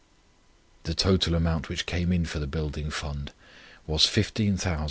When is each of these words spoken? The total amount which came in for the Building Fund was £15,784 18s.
The 0.81 0.95
total 0.95 1.35
amount 1.35 1.69
which 1.69 1.85
came 1.85 2.11
in 2.11 2.25
for 2.25 2.39
the 2.39 2.47
Building 2.47 2.89
Fund 2.89 3.31
was 3.85 4.07
£15,784 4.07 4.61
18s. 4.63 4.79